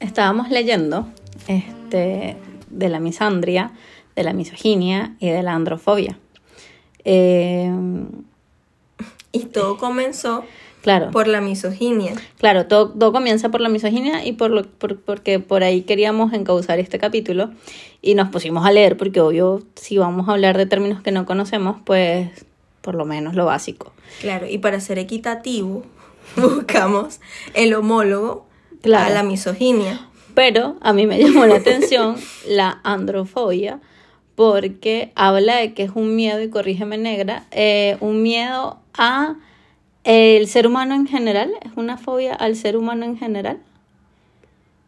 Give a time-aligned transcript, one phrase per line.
[0.00, 1.06] estábamos leyendo
[1.48, 2.36] este,
[2.70, 3.72] de la misandria,
[4.14, 6.18] de la misoginia y de la androfobia.
[7.04, 7.70] Eh,
[9.32, 10.44] Y todo comenzó
[10.82, 11.10] claro.
[11.10, 12.14] por la misoginia.
[12.38, 16.32] Claro, todo, todo comienza por la misoginia y por lo, por- porque por ahí queríamos
[16.32, 17.50] encauzar este capítulo
[18.00, 21.26] y nos pusimos a leer porque obvio si vamos a hablar de términos que no
[21.26, 22.30] conocemos, pues
[22.80, 23.92] por lo menos lo básico.
[24.20, 25.82] Claro, y para ser equitativo,
[26.36, 27.20] buscamos
[27.54, 28.45] el homólogo
[28.86, 29.06] Claro.
[29.06, 30.00] a la misoginia.
[30.34, 33.80] Pero a mí me llamó la atención la androfobia
[34.36, 39.36] porque habla de que es un miedo, y corrígeme negra, eh, un miedo a
[40.04, 43.58] el ser humano en general, es una fobia al ser humano en general.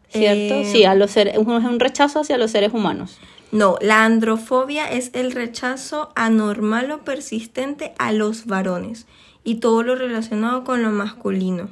[0.07, 0.55] ¿Cierto?
[0.55, 3.19] Eh, sí, a los seres, es un es un rechazo hacia los seres humanos.
[3.51, 9.07] No, la androfobia es el rechazo anormal o persistente a los varones
[9.43, 11.69] y todo lo relacionado con lo masculino.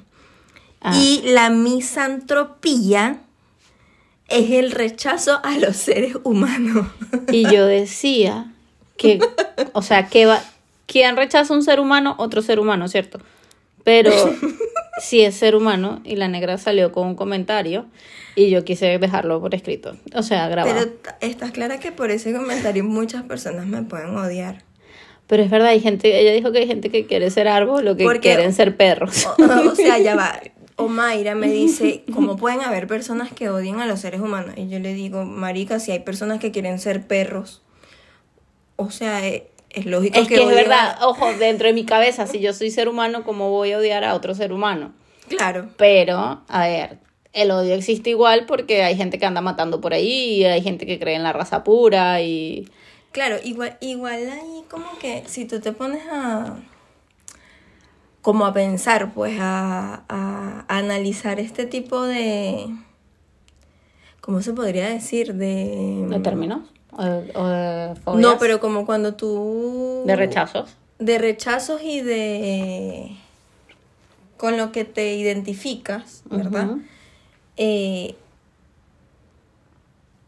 [0.81, 0.95] Ah.
[0.97, 3.17] Y la misantropía
[4.29, 6.87] es el rechazo a los seres humanos.
[7.31, 8.51] Y yo decía
[8.97, 9.19] que,
[9.73, 10.41] o sea, que va,
[10.85, 12.15] ¿quién rechaza un ser humano?
[12.19, 13.19] Otro ser humano, ¿cierto?
[13.83, 14.11] Pero
[15.01, 17.85] si es ser humano y la negra salió con un comentario
[18.35, 20.75] y yo quise dejarlo por escrito, o sea, grabado.
[20.77, 24.63] Pero Pero, estás clara que por ese comentario muchas personas me pueden odiar.
[25.29, 28.03] es verdad, hay gente, ella dijo que hay gente que quiere ser árbol o que
[28.03, 29.25] Porque- quieren ser perros.
[29.25, 30.39] O, o sea, ya va.
[30.77, 34.53] Omaira me dice, ¿cómo pueden haber personas que odien a los seres humanos?
[34.57, 37.63] Y yo le digo, marica, si hay personas que quieren ser perros,
[38.75, 41.83] o sea, eh, es, lógico Es que que es verdad, a- ojo, dentro de mi
[41.83, 44.93] cabeza, si yo soy ser humano, ¿cómo voy a odiar a otro ser humano?
[45.27, 45.69] Claro.
[45.77, 46.99] Pero, a ver,
[47.33, 50.85] el odio existe igual porque hay gente que anda matando por ahí, y hay gente
[50.85, 52.69] que cree en la raza pura y...
[53.11, 56.55] Claro, igual, igual ahí como que si tú te pones a
[58.21, 62.67] como a pensar, pues a, a analizar este tipo de
[64.21, 65.33] ¿cómo se podría decir?
[65.35, 66.61] De ¿De términos?
[66.91, 68.21] ¿O de, o de fobias?
[68.21, 70.75] No, pero como cuando tú De rechazos.
[70.99, 73.15] de rechazos y de
[74.37, 76.75] con lo que te identificas, ¿verdad?
[77.55, 78.15] Eh,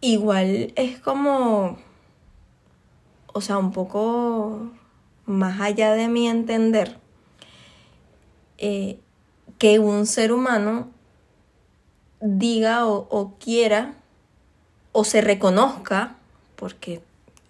[0.02, 1.78] igual es como,
[3.34, 4.72] o sea, un poco
[5.26, 6.98] más allá de mi entender,
[8.60, 9.00] eh,
[9.58, 10.90] que un ser humano
[12.22, 13.94] diga o, o quiera
[14.92, 16.16] o se reconozca,
[16.56, 17.02] porque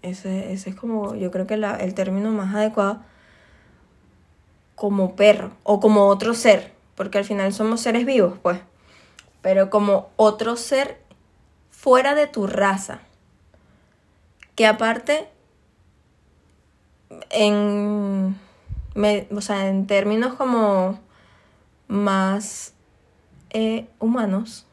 [0.02, 3.02] ese, ese es como, yo creo que la- el término más adecuado,
[4.75, 8.59] como perro o como otro ser, porque al final somos seres vivos, pues,
[9.42, 11.00] pero como otro ser
[11.72, 13.00] fuera de tu raza,
[14.56, 15.28] que aparte,
[17.30, 18.36] en,
[18.95, 21.00] me- o sea, en términos como
[21.88, 22.73] más
[23.51, 24.66] eh, humanos,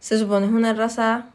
[0.00, 1.26] se supone es una raza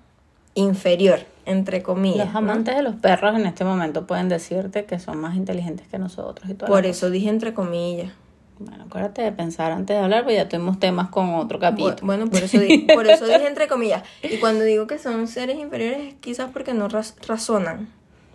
[0.55, 2.25] inferior, entre comillas.
[2.25, 2.39] Los ¿no?
[2.39, 6.49] amantes de los perros en este momento pueden decirte que son más inteligentes que nosotros
[6.49, 6.67] y todo.
[6.69, 8.11] Por eso dije entre comillas.
[8.59, 11.95] Bueno, acuérdate de pensar antes de hablar, porque ya tuvimos temas con otro capítulo.
[11.97, 14.01] Bu- Bueno, por eso, di- por eso dije entre comillas.
[14.23, 17.87] Y cuando digo que son seres inferiores es quizás porque no raz- razonan.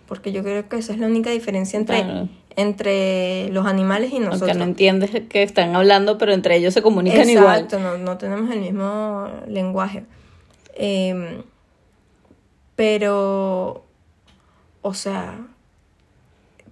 [0.07, 2.29] Porque yo creo que esa es la única diferencia entre, Claro.
[2.55, 4.41] Entre los animales y nosotros.
[4.41, 7.63] Aunque no entiendes que están hablando, pero entre ellos se comunican igual.
[7.63, 10.05] Exacto, no, no tenemos el mismo lenguaje.
[10.75, 11.43] Em,
[12.75, 13.83] pero,
[14.81, 15.47] o sea,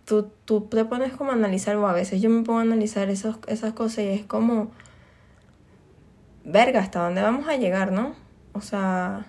[0.06, 3.10] tú, tú te pones como a analizar, o a veces yo me pongo a analizar
[3.10, 4.72] esos, esas cosas y es como,
[6.44, 8.16] verga, ¿hasta dónde vamos a llegar, no?
[8.54, 9.26] O sea,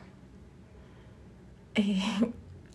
[1.75, 2.03] eh,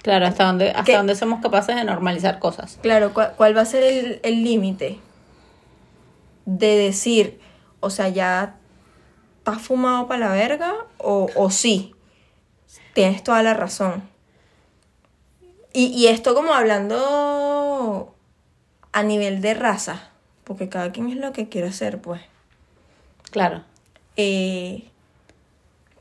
[0.01, 0.95] Claro, hasta dónde, hasta ¿Qué?
[0.95, 2.79] dónde somos capaces de normalizar cosas.
[2.81, 4.99] Claro, ¿cuál, cuál va a ser el el límite
[6.45, 7.39] de decir,
[7.81, 8.55] o sea, ya
[9.39, 11.93] estás fumado para la verga o, o sí?
[12.93, 14.03] Tienes toda la razón.
[15.73, 18.15] Y, y esto como hablando
[18.93, 20.09] a nivel de raza,
[20.43, 22.21] porque cada quien es lo que quiere hacer, pues.
[23.29, 23.63] Claro.
[24.15, 24.89] Eh,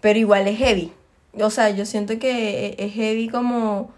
[0.00, 0.92] pero igual es heavy.
[1.40, 3.90] O sea, yo siento que es heavy como,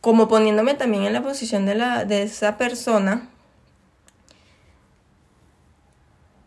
[0.00, 3.28] como poniéndome también en la posición de, la, de esa persona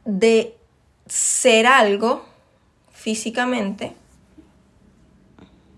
[0.06, 0.56] de
[1.08, 2.26] ser algo
[2.92, 3.94] físicamente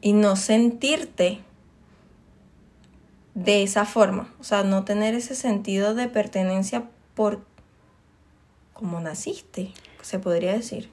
[0.01, 1.39] y no sentirte
[3.33, 4.33] de esa forma.
[4.39, 7.43] O sea, no tener ese sentido de pertenencia por
[8.73, 10.89] como naciste, se podría decir.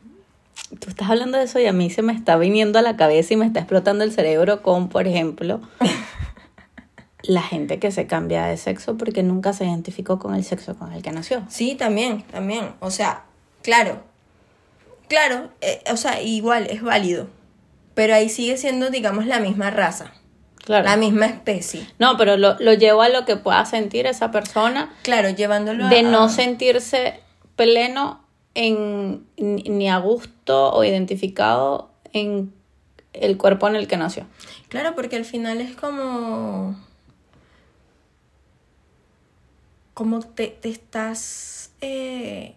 [0.81, 3.35] Tú estás hablando de eso y a mí se me está viniendo a la cabeza
[3.35, 5.61] y me está explotando el cerebro con, por ejemplo,
[7.23, 10.93] la gente que se cambia de sexo porque nunca se identificó con el sexo con
[10.93, 11.45] el que nació.
[11.49, 12.73] Sí, también, también.
[12.81, 13.25] O sea,
[13.63, 14.03] claro.
[15.09, 17.29] Claro, eh, o sea, igual es válido.
[17.95, 20.13] Pero ahí sigue siendo, digamos, la misma raza.
[20.65, 20.85] Claro.
[20.85, 21.87] La misma especie.
[22.01, 26.01] No, pero lo, lo llevo a lo que pueda sentir esa persona Claro, llevándolo de
[26.01, 26.03] a...
[26.03, 27.21] no sentirse
[27.55, 28.26] pleno
[28.57, 32.53] en, ni a gusto o identificado en
[33.13, 34.27] el cuerpo en el que nació.
[34.69, 36.75] Claro, porque al final es como.
[39.93, 42.55] Como te, te estás eh,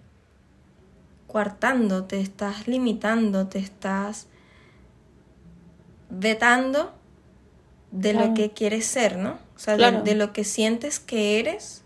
[1.28, 4.28] coartando, te estás limitando, te estás
[6.10, 6.92] vetando
[7.92, 8.28] de Claro.
[8.28, 9.40] lo que quieres ser, ¿no?
[9.56, 11.82] O sea, de, lo que sientes que eres.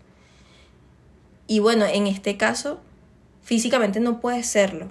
[1.46, 2.80] Y bueno, en este caso,
[3.44, 4.88] físicamente no puedes serlo.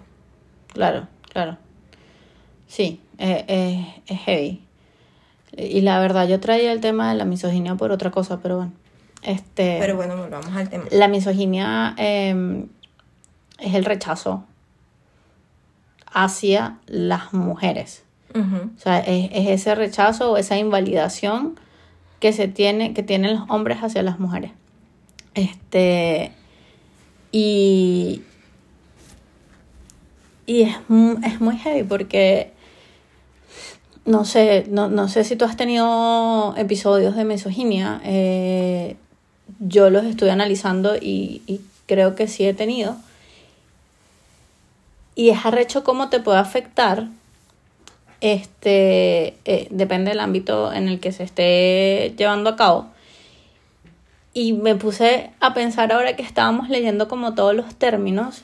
[0.67, 1.57] Claro, claro.
[2.67, 4.61] Sí, eh, eh, es heavy.
[5.55, 8.73] Y la verdad, yo traía el tema de la misoginia por otra cosa, pero bueno.
[9.21, 10.85] Este, Pero bueno, volvamos al tema.
[10.91, 12.65] la misoginia eh,
[13.59, 14.43] es el rechazo
[16.07, 18.03] hacia las mujeres.
[18.35, 21.59] O sea, es, es ese rechazo o esa invalidación
[22.19, 24.51] que se tiene, que tienen los hombres hacia las mujeres.
[25.35, 26.31] Este.
[27.31, 28.23] Y.
[30.45, 30.75] Y es,
[31.23, 32.51] es muy heavy porque.
[34.05, 38.01] No sé, no, no sé si tú has tenido episodios de misoginia.
[38.03, 38.97] eh,
[39.59, 42.97] yo los estoy analizando y, y creo que sí he tenido.
[45.15, 47.07] Y es arrecho cómo te puede afectar
[48.23, 52.87] este eh, depende del ámbito en el que se esté llevando a cabo.
[54.33, 58.41] Y me puse a pensar ahora que estábamos leyendo como todos los términos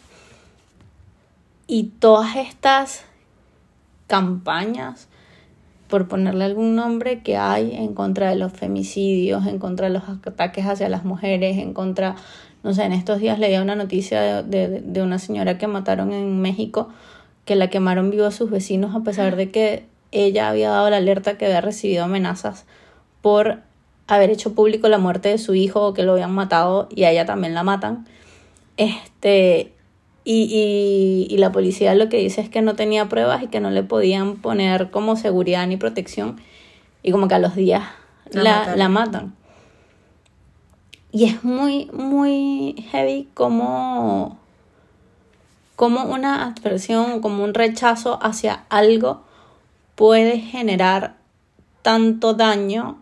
[1.70, 3.06] y todas estas
[4.08, 5.08] campañas,
[5.88, 10.04] por ponerle algún nombre, que hay en contra de los femicidios, en contra de los
[10.10, 12.16] ataques hacia las mujeres, en contra,
[12.64, 16.90] no sé, en estos días leía una noticia de, una señora que mataron en México,
[17.46, 20.98] que la quemaron viva a sus vecinos a pesar de que ella había dado la
[20.98, 22.66] alerta que había recibido amenazas
[23.22, 23.60] por
[24.08, 27.12] haber hecho público la muerte de su hijo o que lo habían matado y a
[27.12, 28.08] ella también la matan.
[28.78, 29.74] Este,
[30.32, 33.60] y, y, y la policía lo que dice es que no tenía pruebas y que
[33.60, 36.40] no le podían poner como seguridad ni protección
[37.02, 37.86] y como que a los días
[38.30, 38.78] La la, mataron.
[38.80, 39.36] la matan.
[41.12, 44.38] Y es muy, muy heavy como,
[45.76, 49.24] como una adversión, como un rechazo hacia algo
[49.96, 51.16] puede generar
[51.82, 53.00] tanto daño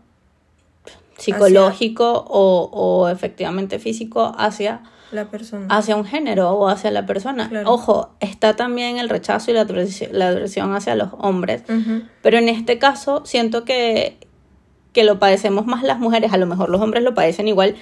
[1.18, 5.68] psicológico o, o efectivamente físico hacia, La persona.
[5.69, 7.50] hacia un género o hacia la persona.
[7.50, 7.71] Claro.
[7.71, 11.63] Ojo, está también el rechazo y la adversión, la adversión hacia los hombres.
[12.21, 14.18] Pero en este caso siento que,
[14.94, 17.75] que lo padecemos más las mujeres, a lo mejor los hombres lo padecen igual,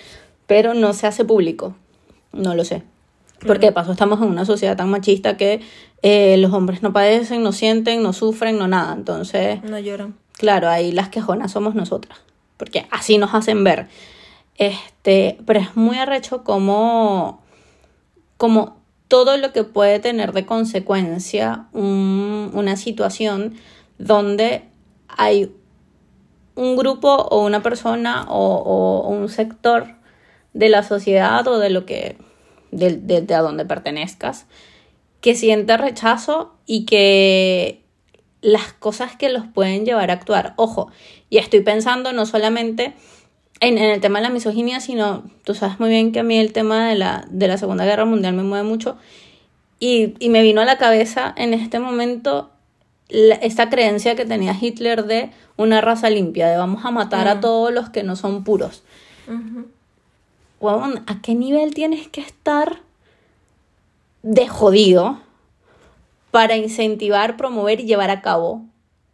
[0.47, 1.75] pero no se hace público.
[2.31, 2.83] No lo sé.
[3.45, 5.61] Porque de paso estamos en una sociedad tan machista que
[6.01, 8.93] eh, los hombres no padecen, no sienten, no sufren, no nada.
[8.93, 10.15] Entonces, No lloran.
[10.33, 12.19] claro, ahí las quejonas somos nosotras.
[12.57, 13.87] Porque así nos hacen ver.
[14.57, 17.43] Este, pero es muy arrecho como,
[18.37, 23.55] como todo lo que puede tener de consecuencia un- una situación
[23.97, 24.63] donde
[25.07, 25.51] hay
[26.55, 29.95] un grupo o una persona o, un sector
[30.53, 32.17] de la sociedad o de lo que
[32.71, 34.45] de- de a donde pertenezcas
[35.21, 37.81] que siente rechazo y que
[38.41, 40.53] las cosas que los pueden llevar a actuar.
[40.55, 40.89] Ojo,
[41.29, 42.93] y estoy pensando no solamente
[43.59, 46.37] en, en el tema de la misoginia, sino tú sabes muy bien que a mí
[46.37, 48.97] el tema de la, de la Segunda Guerra Mundial me mueve mucho.
[49.79, 52.49] Y, y me vino a la cabeza en este momento
[53.09, 57.39] la- esta creencia que tenía Hitler de una raza limpia, de vamos a matar a
[57.39, 58.83] todos los que no son puros.
[60.59, 62.81] Huevón, ¿a qué nivel tienes que estar
[64.23, 65.19] de jodido
[66.31, 68.63] para incentivar, promover y llevar a cabo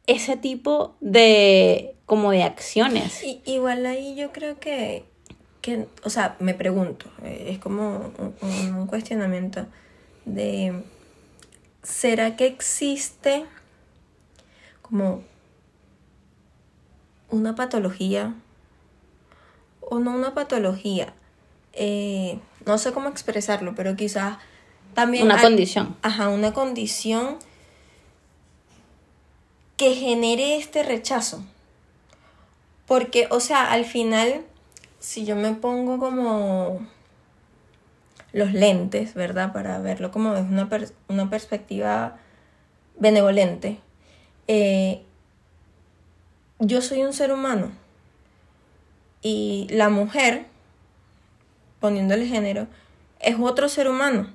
[0.07, 3.23] ese tipo de como de acciones?
[3.23, 5.05] Y- igual ahí yo creo que,
[5.61, 9.65] que, o sea, me pregunto, eh, es como un, un cuestionamiento
[10.25, 10.83] de,
[11.83, 13.45] ¿será que existe
[14.81, 15.23] como
[17.29, 18.35] una patología
[19.79, 21.13] o no una patología?
[21.71, 24.37] Eh, no sé cómo expresarlo, pero quizás
[24.93, 25.23] también...
[25.23, 25.95] Una hay- condición.
[26.01, 27.37] Ajá, una condición
[29.77, 31.45] que genere este rechazo.
[32.91, 34.41] Porque, o sea, al final,
[34.99, 36.85] si yo me pongo como
[38.33, 39.53] los lentes, ¿verdad?
[39.53, 42.17] Para verlo como desde una, per- una perspectiva
[42.99, 43.79] benevolente,
[44.49, 45.03] eh,
[46.59, 47.71] yo soy un ser humano.
[49.21, 50.47] Y la mujer,
[51.79, 52.67] poniéndole género,
[53.21, 54.27] es otro ser humano.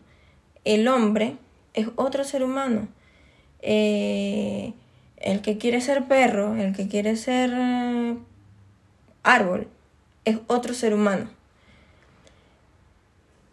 [0.64, 1.36] El hombre
[1.74, 2.88] es otro ser humano.
[3.60, 4.72] Eh,
[5.18, 7.52] el que quiere ser perro, el que quiere ser
[9.26, 9.68] árbol,
[10.24, 11.28] es otro ser humano.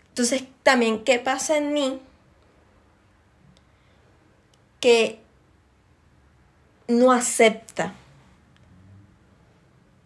[0.10, 2.00] Entonces, también, ¿qué pasa en mí?
[4.80, 5.20] Que
[6.88, 7.94] no acepta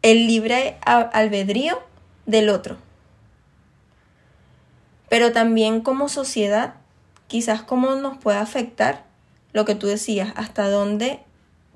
[0.02, 1.82] el libre albedrío
[2.26, 2.78] del otro.
[5.10, 6.76] Pero también como sociedad,
[7.28, 9.06] quizás cómo nos puede afectar
[9.54, 11.20] lo que tú decías, hasta dónde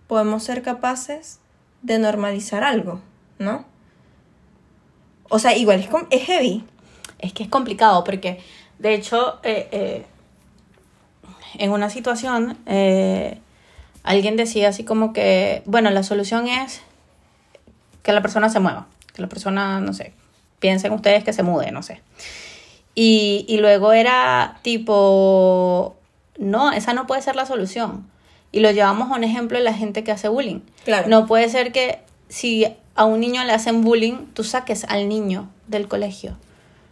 [0.07, 1.39] podemos ser capaces
[1.81, 3.01] de normalizar algo,
[3.39, 3.70] ¿no?
[5.31, 6.63] O sea, igual es, es heavy.
[7.19, 8.39] Es que es complicado porque,
[8.79, 10.05] de hecho, eh, eh,
[11.57, 13.39] en una situación, eh,
[14.03, 16.81] alguien decía así como que, bueno, la solución es
[18.03, 20.13] que la persona se mueva, que la persona, no sé,
[20.59, 22.01] piensen ustedes que se mude, no sé.
[22.93, 25.95] Y, y luego era tipo,
[26.37, 28.05] no, esa no puede ser la solución.
[28.51, 30.59] Y lo llevamos a un ejemplo de la gente que hace bullying.
[30.83, 31.07] Claro.
[31.07, 35.49] No puede ser que si a un niño le hacen bullying, tú saques al niño
[35.67, 36.37] del colegio.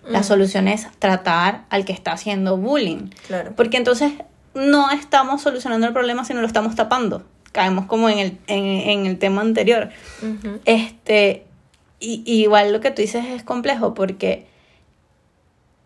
[0.08, 0.24] La mm.
[0.24, 3.10] solución es tratar al que está haciendo bullying.
[3.28, 3.54] Claro.
[3.56, 4.14] Porque entonces
[4.54, 7.24] no estamos solucionando el problema, sino lo estamos tapando.
[7.52, 9.90] Caemos como en el, en, el tema anterior.
[10.66, 11.46] Este,
[12.00, 14.48] y, igual lo que tú dices es complejo porque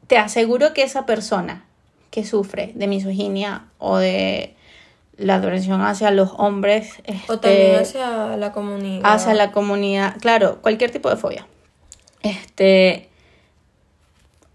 [0.07, 1.65] te aseguro que esa persona
[2.11, 4.55] que sufre de misoginia o de
[5.17, 6.95] la adoración hacia los hombres.
[7.27, 9.01] o también este, hacia la comunidad.
[9.03, 11.47] Hacia la comunidad, claro, cualquier tipo de fobia.
[12.21, 13.09] Este.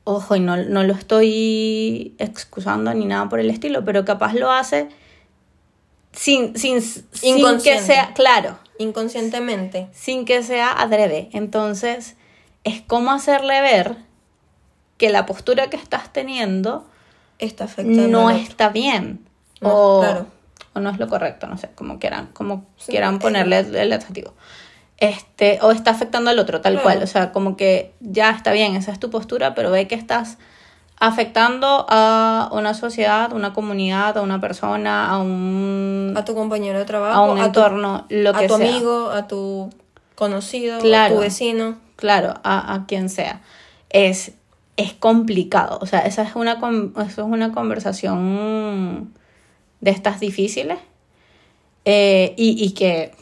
[0.04, 4.50] Ojo, y no, no lo estoy excusando ni nada por el estilo, pero capaz lo
[4.50, 4.88] hace
[6.12, 8.58] sin, sin, sin que sea, claro.
[8.78, 9.88] Inconscientemente.
[9.92, 11.28] Sin que sea adrede.
[11.32, 12.16] Entonces,
[12.64, 13.96] es como hacerle ver
[14.96, 16.86] que la postura que estás teniendo
[17.38, 19.26] está afectando no está bien.
[19.60, 20.37] o, claro
[20.80, 24.34] no es lo correcto, no sé, como quieran, como quieran ponerle el, adjetivo.
[24.96, 27.02] Este, o está afectando al otro, tal cual.
[27.02, 30.38] O sea, como que ya está bien, esa es tu postura, pero ve que estás
[31.00, 36.14] afectando a una sociedad, una comunidad, a una persona, a un...
[36.16, 37.16] A tu compañero de trabajo.
[37.16, 38.46] A un entorno, lo que sea.
[38.46, 39.70] A tu amigo, a tu
[40.16, 41.76] conocido, a tu vecino.
[41.96, 43.40] Claro, a, a quien sea.
[43.90, 44.32] Es,
[44.76, 45.78] es complicado.
[45.80, 49.14] O sea, esa es una, eso es una conversación
[49.80, 50.78] de estas difíciles
[51.84, 53.12] eh, y, que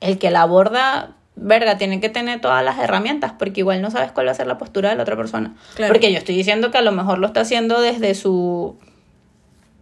[0.00, 4.10] el que la aborda, verga, tiene que tener todas las herramientas porque igual no sabes
[4.12, 5.54] cuál va a ser la postura de la otra persona.
[5.86, 8.76] Porque yo estoy diciendo que a lo mejor lo está haciendo desde su,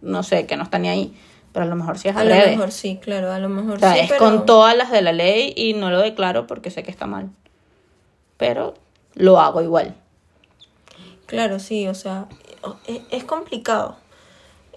[0.01, 1.17] no sé, que no está ni ahí.
[1.51, 3.99] Pero a lo mejor sí es A lo mejor sí, claro, a lo mejor sí.
[3.99, 7.07] Es con todas las de la ley y no lo declaro porque sé que está
[7.07, 7.29] mal.
[8.37, 8.75] Pero
[9.15, 9.95] lo hago igual.
[11.25, 12.27] Claro, sí, o sea,
[13.09, 13.97] es complicado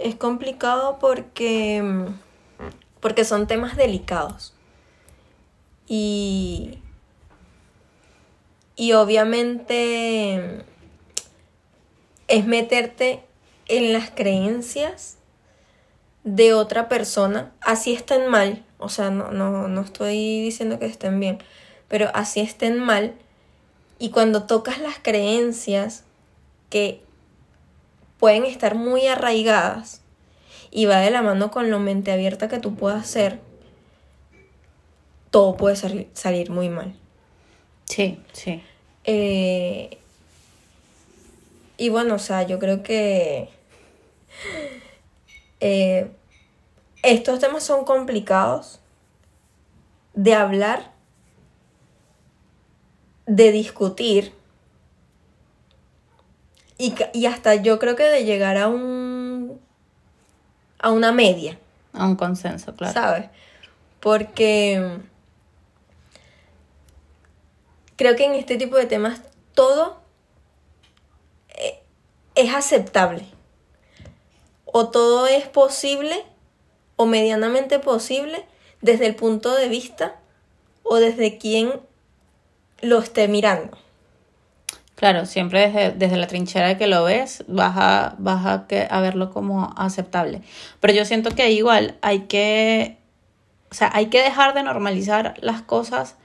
[0.00, 2.06] es complicado porque,
[3.00, 4.54] porque son temas delicados.
[5.86, 6.78] Y,
[8.76, 10.64] y obviamente
[12.28, 13.22] es meterte
[13.66, 15.18] en las creencias
[16.24, 21.18] de otra persona, así estén mal, o sea, no, no, no estoy diciendo que estén
[21.18, 21.38] bien,
[21.88, 23.14] pero así estén mal,
[23.98, 26.04] y cuando tocas las creencias
[26.68, 27.02] que
[28.20, 30.02] pueden estar muy arraigadas
[30.70, 33.40] y va de la mano con lo mente abierta que tú puedas ser,
[35.30, 35.76] todo puede
[36.12, 36.94] salir, muy mal.
[37.86, 38.62] Sí, sí.
[39.04, 39.98] Eh,
[41.76, 43.48] y bueno, o sea, yo creo que
[45.60, 46.10] eh,
[47.02, 48.80] estos temas son complicados
[50.12, 50.92] de hablar,
[53.26, 54.39] de discutir
[56.80, 59.60] y, hasta yo creo que de llegar a un.
[60.78, 61.58] a una media.
[61.92, 62.94] A un consenso, claro.
[62.94, 63.26] ¿Sabes?
[64.00, 64.98] Porque.
[67.96, 69.20] Creo que en este tipo de temas
[69.54, 70.00] todo
[71.50, 71.82] eh,
[72.34, 73.26] es aceptable.
[74.64, 76.24] O todo es posible
[76.96, 78.46] o medianamente posible
[78.80, 80.16] desde el punto de vista
[80.82, 81.80] o desde quien
[82.80, 83.76] lo esté mirando.
[85.00, 89.30] Claro, siempre desde, la trinchera que lo ves, vas a, vas a, que, a verlo
[89.30, 90.42] como aceptable.
[90.78, 92.98] Pero yo siento que igual hay que,
[93.70, 96.16] o sea, hay que dejar de normalizar las cosas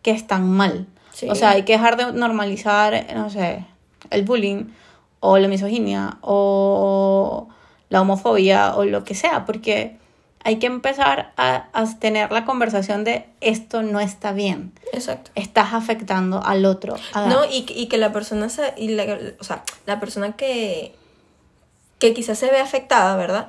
[0.00, 0.86] que están mal.
[1.28, 3.66] O sea, hay que dejar de normalizar, no sé,
[4.08, 4.70] el bullying
[5.20, 7.48] o la misoginia o
[7.90, 9.98] la homofobia o lo que sea, porque
[10.44, 14.72] hay que empezar a, tener la conversación de esto no está bien.
[14.92, 15.30] Exacto.
[15.34, 16.96] Estás afectando al otro.
[17.14, 20.94] No, y, que la persona, se, y la, o sea, la persona que,
[21.98, 23.48] que quizás se ve afectada, ¿verdad?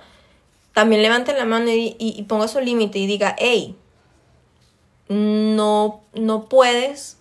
[0.73, 3.75] También levante la mano y, ponga su límite y diga, hey,
[5.09, 7.17] no, no puedes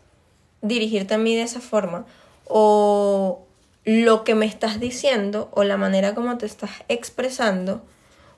[0.63, 2.07] dirigirte a mí de esa forma.
[2.47, 3.43] O
[3.85, 7.83] lo que me estás diciendo, o la manera como te estás expresando,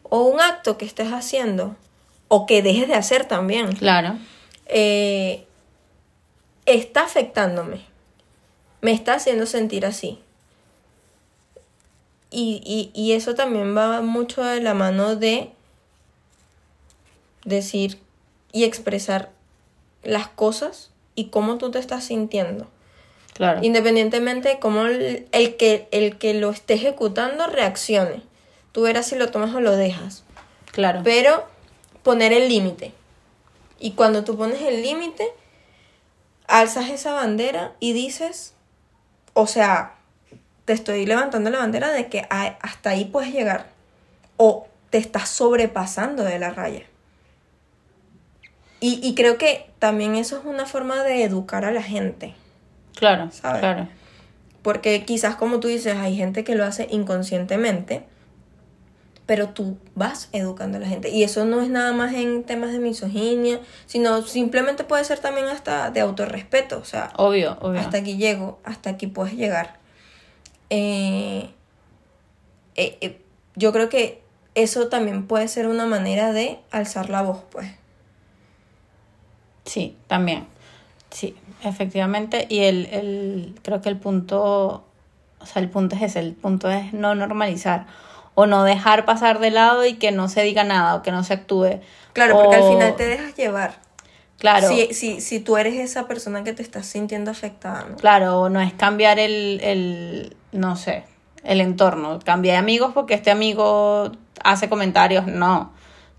[0.08, 1.76] o un acto que estés haciendo,
[2.28, 3.72] o que dejes de hacer también.
[3.72, 4.18] Claro.
[4.66, 5.46] eh,
[6.66, 7.80] está afectándome.
[8.80, 10.18] Me está haciendo sentir así.
[12.30, 15.50] Y, y, y eso también va mucho de la mano de
[17.44, 17.98] decir
[18.52, 19.30] y expresar
[20.02, 22.66] las cosas y cómo tú te estás sintiendo.
[23.32, 23.60] Claro.
[23.62, 28.22] Independientemente de cómo el, el que, el que lo esté ejecutando reaccione.
[28.76, 30.22] Tú verás si lo tomas o lo dejas.
[30.70, 31.00] Claro.
[31.02, 31.46] Pero
[32.02, 32.92] poner el límite.
[33.80, 35.26] Y cuando tú pones el límite,
[36.46, 38.52] alzas esa bandera y dices,
[39.32, 39.94] o sea,
[40.66, 43.68] te estoy levantando la bandera de que hasta ahí puedes llegar.
[44.36, 46.82] O te estás sobrepasando de la raya.
[48.78, 52.34] Y, y creo que también eso es una forma de educar a la gente.
[52.94, 53.30] Claro.
[53.32, 53.60] ¿sabes?
[53.60, 53.88] Claro.
[54.60, 58.04] Porque quizás como tú dices, hay gente que lo hace inconscientemente,
[59.26, 61.10] pero tú vas educando a la gente.
[61.10, 65.46] Y eso no es nada más en temas de misoginia, sino simplemente puede ser también
[65.46, 66.78] hasta de autorrespeto.
[66.78, 67.80] O sea, Obvio, obvio.
[67.80, 69.78] hasta aquí llego, hasta aquí puedes llegar.
[70.70, 71.50] Eh,
[72.76, 73.20] eh, eh,
[73.56, 74.22] yo creo que
[74.54, 77.68] eso también puede ser una manera de alzar la voz, pues.
[79.64, 80.46] Sí, también.
[81.10, 82.46] Sí, efectivamente.
[82.48, 84.84] Y el, el, creo que el punto,
[85.40, 87.86] o sea, el punto es ese, el punto es no normalizar
[88.36, 91.24] o no dejar pasar de lado y que no se diga nada o que no
[91.24, 91.80] se actúe.
[92.12, 93.80] Claro, porque al final te dejas llevar.
[94.38, 97.96] Claro, Si, si, si tú eres esa persona que te estás sintiendo afectada, ¿no?
[97.96, 101.04] claro, o no es cambiar el, el, no sé,
[101.42, 102.18] el entorno.
[102.22, 104.12] Cambiar de amigos porque este amigo
[104.44, 105.72] hace comentarios, no.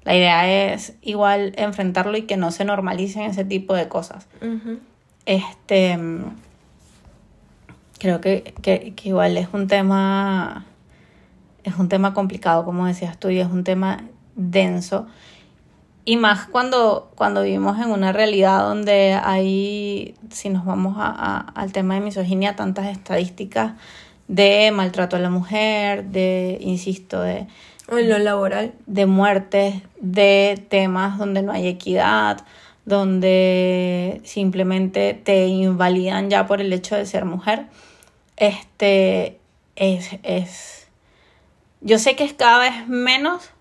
[0.03, 4.25] La idea es igual enfrentarlo y que no se normalicen ese tipo de cosas.
[5.27, 5.99] Este
[7.99, 10.65] creo que, que, que igual es un tema
[11.67, 14.03] es un tema complicado, como decías tú, y es un tema
[14.35, 15.07] denso.
[16.05, 21.39] Y más cuando, cuando vivimos en una realidad donde hay, si nos vamos a- a-
[21.61, 23.73] al tema de misoginia, tantas estadísticas
[24.29, 27.47] de maltrato a la mujer, de, insisto, de,
[27.89, 28.73] en lo laboral.
[28.85, 32.37] de muertes, de temas donde no hay equidad,
[32.85, 37.65] donde simplemente te invalidan ya por el hecho de ser mujer.
[38.37, 39.39] Este
[39.75, 40.86] es, es
[41.81, 43.51] yo sé que es cada vez menos,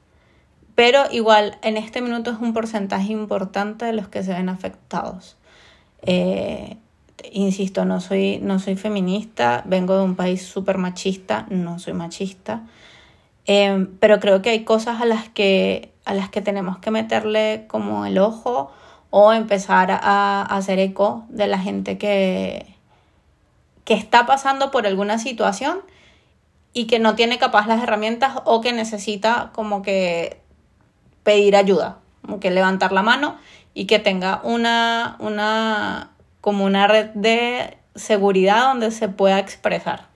[0.74, 5.37] pero igual en este minuto es un porcentaje importante de los que se ven afectados.
[6.02, 6.76] Eh,
[7.33, 12.62] insisto, no soy, no soy feminista, vengo de un país súper machista, no soy machista.
[13.46, 17.64] Eh, pero creo que hay cosas a las que, a las que tenemos que meterle
[17.68, 18.70] como el ojo
[19.11, 22.66] o empezar a, a hacer eco de la gente que,
[23.85, 25.79] que está pasando por alguna situación
[26.76, 30.42] y que no tiene capaz las herramientas o que necesita como que
[31.22, 33.38] pedir ayuda, como que levantar la mano
[33.72, 36.10] y que tenga una, una
[36.42, 40.08] como una red de seguridad donde se pueda expresar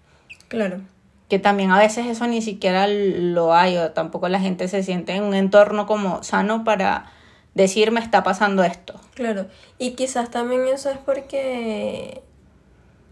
[0.49, 0.83] Claro.
[1.31, 5.15] que también a veces eso ni siquiera lo hay o tampoco la gente se siente
[5.15, 7.07] en un entorno como sano para
[7.55, 9.01] decir me está pasando esto.
[9.15, 9.47] Claro.
[9.79, 12.23] Y quizás también eso es porque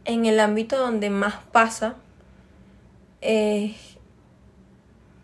[0.05, 1.95] en el ámbito donde más pasa
[3.21, 3.75] eh,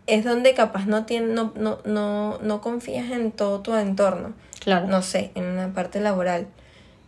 [0.07, 4.33] es donde capaz no, tiene, no, no, no, no confías en todo tu entorno.
[4.59, 4.87] Claro.
[4.87, 6.47] No sé, en la parte laboral.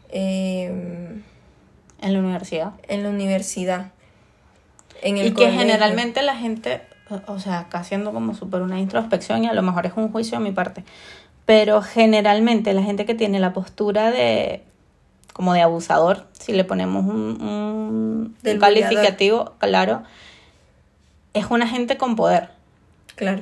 [0.10, 0.67] eh,
[2.02, 2.71] En la universidad.
[2.88, 3.91] en la universidad.
[5.02, 6.82] En el Y que generalmente la gente,
[7.28, 10.39] o- sea, acá haciendo como súper una introspección y a lo mejor es un juicio
[10.39, 10.84] de mi parte,
[11.45, 14.63] pero generalmente la gente que tiene la postura de
[15.34, 20.02] como de abusador, si le ponemos un, un- calificativo, claro,
[21.38, 22.50] es una gente con poder.
[23.15, 23.41] Claro.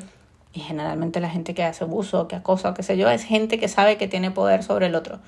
[0.53, 3.67] Y generalmente la gente que hace abuso, que acosa, qué sé yo, es gente que
[3.67, 5.19] sabe que tiene poder sobre el otro.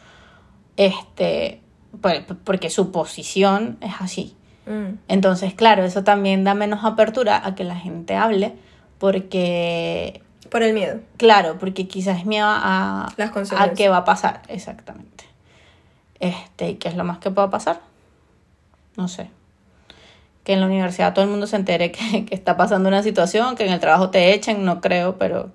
[0.77, 1.61] Este,
[2.01, 4.35] por- porque su posición es así.
[4.65, 8.53] Mm, Entonces, claro, eso también da menos apertura a que la gente hable,
[8.99, 10.99] porque, Por el miedo.
[11.17, 13.77] claro, porque quizás miedo a, Las a consecuencias.
[13.77, 15.25] qué va a pasar, exactamente.
[16.19, 17.79] Este, ¿y ¿qué es lo más que pueda pasar?
[18.95, 19.29] No sé.
[20.47, 23.57] Que en la universidad todo el mundo se entere que, que está pasando una situación,
[23.57, 25.51] que en el trabajo te echen, no creo, pero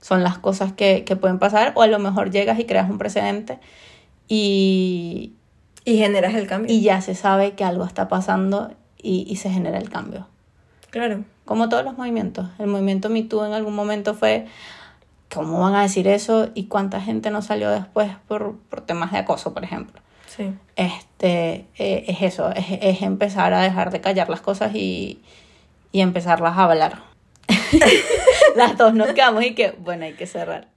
[0.00, 1.70] son las cosas que, que pueden pasar.
[1.76, 3.60] O a lo mejor llegas y creas un precedente
[4.26, 5.34] y,
[5.84, 6.74] Y generas el cambio.
[6.74, 10.26] y ya se sabe que algo está pasando y, y se genera el cambio.
[10.90, 11.22] Claro.
[11.44, 12.48] Como todos los movimientos.
[12.58, 14.46] El movimiento Me Too en algún momento fue
[15.32, 16.48] ¿cómo van a decir eso?
[16.54, 20.00] ¿Y cuánta gente no salió después por, por temas de acoso, por ejemplo?
[20.26, 20.52] Sí.
[20.76, 25.20] Este, eh, es eso, es, es empezar a dejar de callar las cosas y,
[25.92, 27.02] y empezarlas a hablar.
[28.56, 30.68] las dos nos quedamos y que, bueno, hay que cerrar.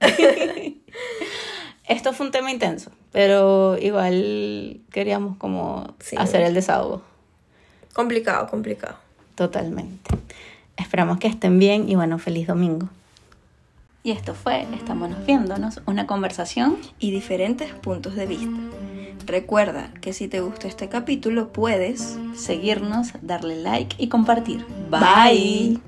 [1.88, 6.16] Esto fue un tema intenso, pero igual queríamos como Sí.
[6.18, 7.02] hacer el desahogo.
[7.92, 8.96] Complicado, complicado.
[9.34, 10.10] Totalmente.
[10.76, 12.88] Esperamos que estén bien y bueno, feliz domingo.
[14.02, 16.78] Y esto fue Estamos viéndonos, una conversación.
[16.98, 18.56] Y diferentes puntos de vista.
[19.26, 24.64] Recuerda que si te gustó este capítulo puedes Seguirnos, darle like y compartir.
[24.90, 25.80] Bye.